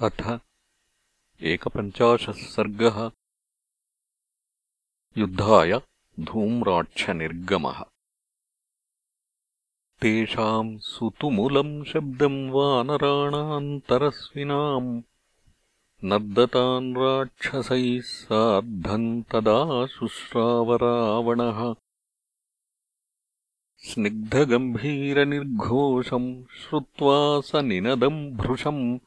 अथ 0.00 0.40
एकपञ्चाशः 1.42 2.32
सर्गः। 2.32 3.10
युद्धाय 5.18 5.80
धूम्राक्षनिर्गमः। 6.20 7.84
तेषाम् 10.00 10.78
सुतुमुलम् 10.78 11.84
शब्दम् 11.84 12.50
वानराणान्तरस्विनाम् 12.50 15.02
नर्दतान् 16.04 16.96
राक्षसैः 16.96 18.00
सार्धम् 18.00 19.22
तदा 19.22 19.86
शुश्रावरावणः। 19.86 21.74
स्निग्धगम्भीरनिर्घोषम् 23.76 26.44
श्रुत्वा 26.44 27.40
स 27.40 27.54
निनदम् 27.54 28.30
भृशम् 28.30 28.98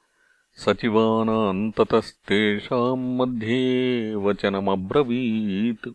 सचिवानाम् 0.54 1.72
ततस्तेषाम् 1.72 3.18
मध्ये 3.18 4.16
वचनमब्रवीत्। 4.16 5.90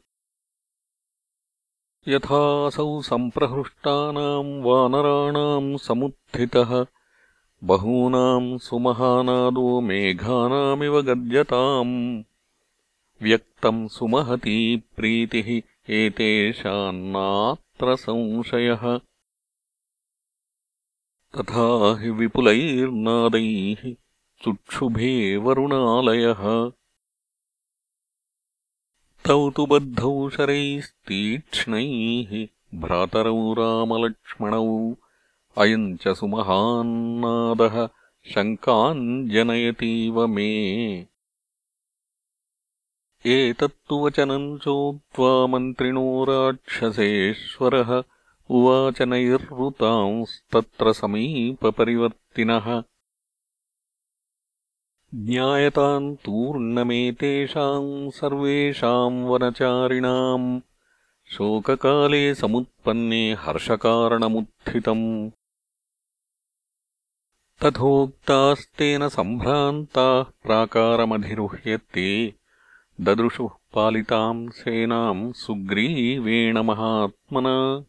यथासौ 2.09 3.03
सम्प्रहृष्टानाम् 3.03 4.63
वानराणाम् 4.63 5.79
समुत्थितः 5.79 6.87
बहूनाम् 7.65 8.59
सुमहानादो 8.59 9.81
मेघानामिव 9.81 11.01
गर्जताम् 11.01 12.23
व्यक्तम् 13.23 13.89
सुमहती 13.89 14.77
प्रीतिः 14.77 15.95
एतेषान्नात्र 15.95 17.97
संशयः। 17.97 19.01
तथा 21.37 22.01
हि 22.01 22.11
विपुलैर्नादैः 22.11 24.06
चुक्षुभे 24.43 25.37
वरुणालयः 25.37 26.71
तौ 29.27 29.51
तु 29.51 29.67
बद्धौ 29.67 30.31
शरैस्तीक्ष्णैः 30.31 32.33
भ्रातरौ 32.81 33.55
रामलक्ष्मणौ 33.59 34.95
अयम् 35.63 35.97
च 36.03 36.15
सुमहान्नादः 36.19 37.89
शङ्काम् 38.35 39.31
जनयतीव 39.31 40.27
मे। 40.27 40.51
एतत्तु 43.27 44.05
वचनम् 44.05 44.59
चोक्त्वा 44.59 45.47
मन्त्रिणो 45.47 46.25
राक्षसेश्वरः 46.29 48.03
उवाच 48.51 49.03
नैर्वृतांस्तत्र 49.03 50.93
समीपपरिवर्तिनः 50.93 52.83
ज्ञायताम् 55.19 56.17
तूर्णमेतेषाम् 56.17 58.11
सर्वेषाम् 58.11 59.29
वनचारिणाम् 59.29 60.61
शोककाले 61.27 62.35
समुत्पन्ने 62.35 63.33
हर्षकारणमुत्थितम्। 63.33 65.31
तथोक्तास्तेन 67.63 69.09
सम्भ्रान्ताः 69.09 70.23
प्राकारमधिरुह्य 70.23 71.77
ते 71.77 72.35
ददृशुः 73.01 73.51
पालिताम् 73.75 74.51
सेनाम् 74.51 75.33
सुग्रीवेण 75.33 76.59
महात्मना। 76.59 77.85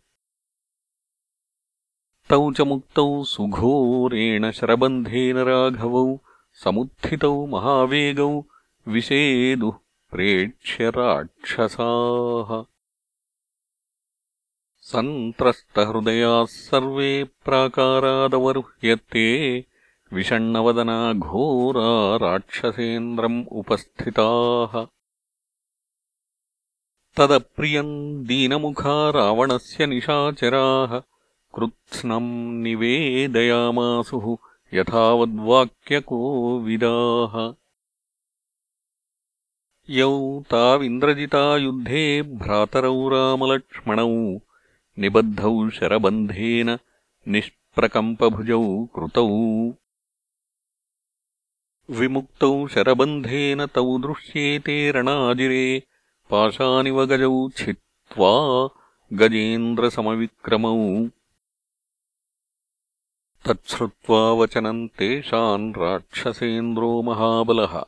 तौ 2.30 2.52
च 2.52 2.62
मुक्तौ 2.62 3.24
सुघोरेण 3.24 4.52
शरबन्धेन 4.52 5.38
राघवौ 5.38 6.18
समुत्थितौ 6.64 7.46
महावेगौ 7.46 8.44
विषेदुः 8.88 9.74
प्रेक्ष्य 10.12 10.90
राक्षसाः। 10.90 12.64
सन्त्रस्तहृदयाः 14.82 16.46
सर्वे 16.46 17.24
प्राकारादवरुह्यते। 17.24 19.66
विषण्णवदना 20.14 21.14
घोरा 21.14 22.18
राक्षसेन्द्रम् 22.18 23.46
उपस्थिताः। 23.52 24.88
तदप्रियम् 27.18 28.26
दीनमुखा 28.26 29.10
रावणस्य 29.10 29.86
निशाचराः। 29.86 31.02
कृत्स्नम् 31.56 32.64
निवेदयामासुः 32.64 34.47
यथावद्वाक्यकोविदाः। 34.74 37.54
यौ 39.90 40.42
ताविन्द्रजिता 40.42 41.58
युद्धे 41.58 42.22
भ्रातरौ 42.22 43.10
रामलक्ष्मणौ 43.10 44.40
निबद्धौ 44.98 45.70
शरबन्धेन 45.70 46.78
निष्प्रकम्पभुजौ 47.28 48.88
कृतौ। 48.96 49.30
विमुक्तौ 51.90 52.68
शरबन्धेन 52.68 53.66
तौ 53.66 53.98
दृश्येते 53.98 54.92
रणाजिरे 54.92 55.84
पाशानिव 56.30 57.06
गजौ 57.06 57.50
छित्त्वा 57.50 58.70
गजेन्द्रसमविक्रमौ 59.14 61.08
तच्छ्रुत्वा 63.46 64.34
वचनम् 64.34 64.88
तेषाम् 64.88 65.74
राक्षसेन्द्रो 65.78 67.02
महाबलः। 67.02 67.84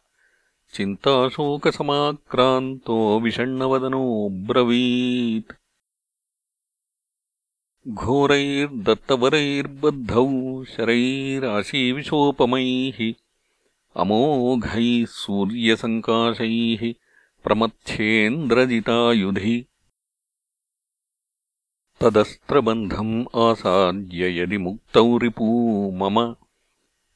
चिन्ताशोकसमाक्रान्तो 0.74 3.20
विषण्णवदनोऽब्रवीत् 3.20 5.54
घोरैर्दत्तवरैर्बद्धौ 7.88 10.64
शरैराशीविशोपमैः 10.64 13.14
अमोघैः 13.96 15.06
सूर्यसङ्काशैः 15.06 16.94
प्रमथ्येन्द्रजितायुधि 17.44 19.66
तदस्त्रबन्धम् 22.02 23.26
आसाद्य 23.36 24.42
यदि 24.42 24.58
मुक्तौ 24.58 25.18
रिपू 25.18 25.48
मम। 25.92 26.36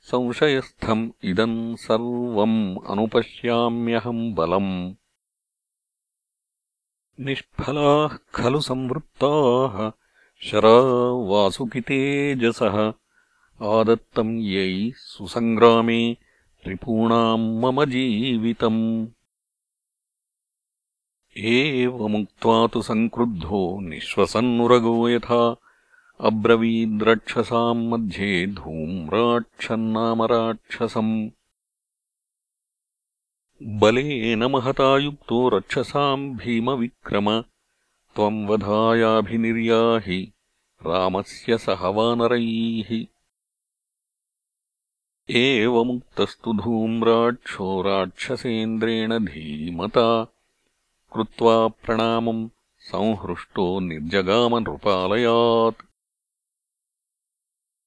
संशयस्थम् 0.02 1.12
इदम् 1.24 1.76
सर्वम् 1.76 2.78
अनुपश्याम्यहम् 2.90 4.34
बलम्। 4.34 4.94
निष्फलाः 7.20 8.18
खलु 8.36 8.60
संवृत्ताः 8.60 9.92
शरा 10.40 10.78
वासुकितेजसः 11.32 12.94
आदत्तम् 13.62 14.40
यैः 14.40 14.92
सुसङ्ग्रामे 14.96 16.18
रिपूणाम् 16.68 17.62
मम 17.62 17.86
जीवितम् 17.86 19.08
एवमुक्त्वा 21.38 22.68
तु 22.68 22.82
सङ्क्रुद्धो 22.82 23.80
निःश्वसन्नुरगो 23.80 25.10
यथा। 25.10 25.56
अब्रवीद्रक्षसाम् 26.20 27.90
मध्ये 27.90 28.48
धूम्राक्षन्नाम 28.48 30.24
राक्षसम् 30.24 31.30
बलेन 33.64 34.44
महता 34.44 34.98
युक्तो 34.98 35.50
रक्षसाम् 35.50 36.36
भीमविक्रम। 36.36 37.42
त्वम् 38.16 38.48
वधायाभिनिर्याहि 38.48 40.34
रामस्य 40.86 41.58
सह 41.58 41.88
वानरैः 41.88 43.06
एवमुक्तस्तु 45.30 46.54
धूम्राक्षो 46.54 47.82
राक्षसेन्द्रेण 47.82 49.26
धीमता 49.26 50.28
कृत्वा 51.16 51.68
प्रणामम् 51.68 52.50
संहृष्टो 52.80 53.80
निर्जगामनृपालयात्। 53.80 55.86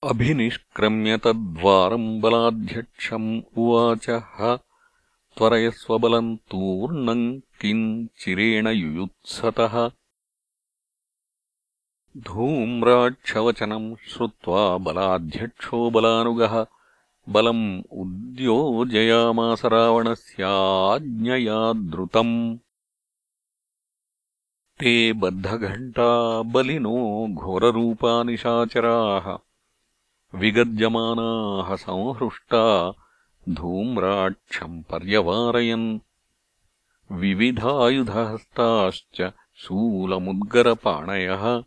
अभिनिष्क्रम्य 0.05 1.19
तद्वारम् 1.19 2.21
बलाध्यक्षम् 2.21 3.43
उवाच 3.57 4.11
ह। 4.11 4.59
त्वरयस्वबलम् 5.37 6.37
तूर्णम् 6.37 7.41
किम् 7.61 8.09
चिरेण 8.19 8.69
युयुत्सतः। 8.69 9.91
धूम्राक्षवचनम् 12.17 13.97
श्रुत्वा 13.97 14.79
बलाध्यक्षो 14.79 15.91
बलानुगः। 15.91 16.67
बलम् 17.29 17.83
उद्योजयामास 17.93 19.65
रावणस्याज्ञया 19.65 21.73
द्रुतम् 21.73 22.59
ते 24.81 25.13
बद्धघण्टा 25.13 26.43
बलिनो 26.43 27.29
घोररूपानिशाचराः 27.35 29.39
विगर्जमानाः 30.39 31.77
संहृष्टा 31.77 32.93
धूम्राक्षम् 33.49 34.83
पर्यवारयन्। 34.83 35.99
विविधायुधहस्ताश्च 37.13 39.33
शूलमुद्गरपाणयः 39.57 41.63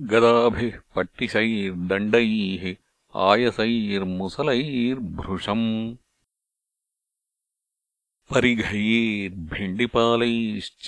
गदाभिः 0.00 0.78
पट्टिशैर्दण्डैः 0.96 2.74
आयसैर्मुसलैर्भृशम् 3.20 5.96
परिघैर्भिण्डिपालैश्च 8.32 10.86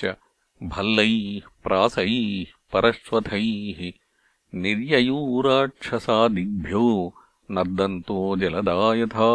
भल्लैः 0.73 1.47
प्रासैः 1.63 2.51
परश्वथैः 2.73 3.79
निर्ययूराक्षसादिभ्यो 4.63 6.85
नर्दन्तो 7.57 8.17
जलदा 8.41 8.77
यथा 9.01 9.29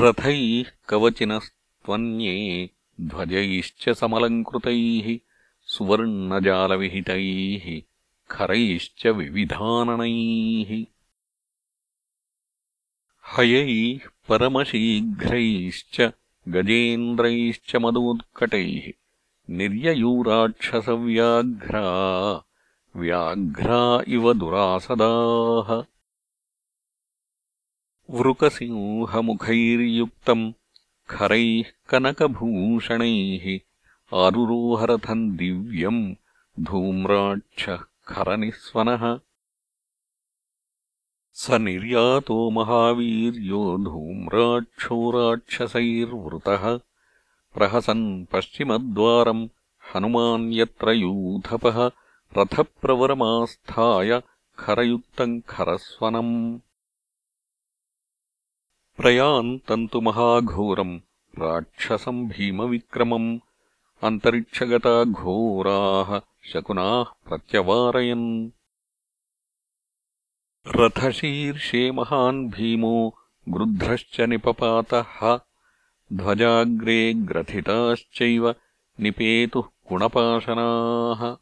रथैः 0.00 0.70
कवचिनस्त्वन्ये 0.88 2.34
ध्वजैश्च 3.10 3.82
समलङ्कृतैः 4.00 5.06
सुवर्णजालविहितैः 5.74 7.66
खरैश्च 8.36 9.02
विविधाननैः 9.20 10.70
हयैः 13.38 13.98
परमशीघ्रैश्च 14.28 16.12
गजेन्द्रैश्च 16.48 17.76
मदोत्कटैः 17.76 18.92
निर्ययूराक्षसव्याघ्रा 19.50 21.84
व्याघ्रा 22.96 24.02
इव 24.08 24.32
दुरासदाः। 24.32 25.82
वृकसिंहमुखैर्युक्तम् 28.10 30.52
खरैः 31.10 31.64
कनकभूषणैः 31.88 33.60
आरुरोहरथम् 34.24 35.36
दिव्यम् 35.36 36.14
धूम्राक्षः 36.60 37.78
खरनिःस्वनः 38.08 39.18
स 41.38 41.50
निर्यातो 41.50 42.50
महावीर्यो 42.50 43.76
धूम्राक्षो 43.76 45.10
राक्षसैर्वृतः। 45.10 46.78
प्रहसन् 47.54 48.26
पश्चिमद्वारम् 48.26 49.48
हनुमान् 49.94 50.54
यत्र 50.54 50.90
यूथपः 50.90 51.90
रथप्रवरमास्थाय 52.38 54.22
खरयुक्तम् 54.58 55.40
खरस्वनम्। 55.48 56.58
प्रयान्तम् 58.96 59.88
तु 59.88 60.00
महाघोरम् 60.00 61.00
राक्षसम् 61.38 62.28
भीमविक्रमम्। 62.28 63.38
अन्तरिक्षगता 64.02 65.04
घोराः 65.04 66.20
शकुनाः 66.52 67.04
प्रत्यवारयन् 67.04 68.50
रथशीर्षे 70.68 71.90
महान् 71.90 72.48
भीमो 72.48 73.14
गृध्रश्च 73.48 74.20
निपपातः। 74.20 75.40
ध्वजाग्रे 76.12 77.14
ग्रथिताश्चैव 77.14 78.54
निपेतुः 79.00 79.62
गुणपाशनाः। 79.62 81.36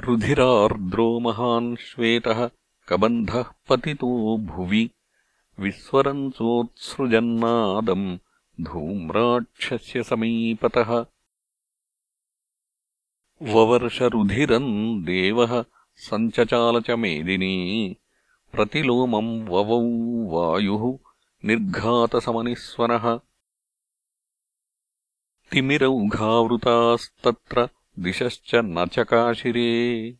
रुधिरार्द्रो 0.00 1.20
महान् 1.20 1.76
श्वेतः 1.76 2.50
कबन्धः 2.88 3.44
पतितो 3.68 4.36
भुवि। 4.36 4.90
विस्वरन्सोत्सृजन्नादम् 5.58 8.18
धूम्राक्षस्य 8.60 10.02
समीपतः। 10.02 11.06
ववर्षरुधिरम् 13.42 15.04
देवः 15.04 15.64
सञ्चचाल 15.96 16.80
च 16.80 16.90
मेदिनी 16.90 17.96
प्रतिलोमम् 18.52 19.48
ववौ 19.48 20.32
वायुः 20.32 20.98
निर्घातसमनिःस्वनः। 21.44 23.20
तिमिरौघावृतास्तत्र 25.52 27.68
दिशश्च 27.98 28.50
न 28.54 28.86
चकाशिरे। 28.86 30.14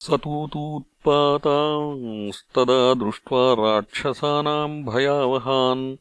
सतूतूत्पातांस्तदा 0.00 2.94
दृष्ट्वा 2.94 3.54
राक्षसानाम् 3.54 4.84
भयावहान् 4.84 5.96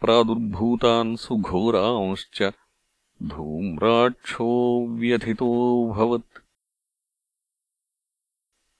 प्रादुर्भूतान् 0.00 1.16
सुघोरांश्च 1.16 2.52
धूम्राक्षो 3.22 4.88
व्यथितोऽभवत् 4.88 6.45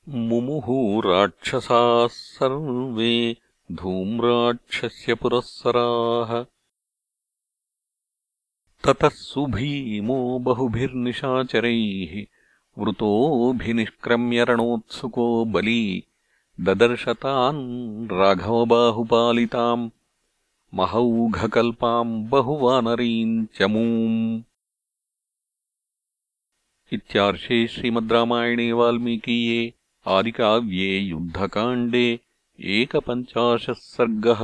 मुमुहुराक्षसाः 0.08 2.08
सर्वे 2.08 3.36
धूम्राक्षस्य 3.72 5.14
पुरःसराः। 5.14 6.44
ततः 8.84 9.08
सुभीमो 9.08 10.38
बहुभिर्निशाचरैः 10.38 12.26
वृतोऽभिनिष्क्रम्यरणोत्सुको 12.78 15.44
बली 15.44 16.04
ददर्शतान् 16.60 18.08
राघवबाहुपालिताम् 18.12 19.90
महौघकल्पाम् 20.74 22.28
बहुवानरीम् 22.28 23.46
चमूम्। 23.54 24.42
इत्यार्षे 26.92 27.68
श्रीमद्रामायणे 27.68 28.72
वाल्मीकीये 28.72 29.74
आदिकाव्ये 30.14 30.98
युद्धकाण्डे 30.98 32.06
एकपञ्चाशः 32.78 33.72
सर्गः 33.78 34.42